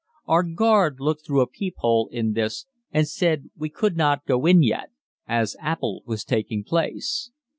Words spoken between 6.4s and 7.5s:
place.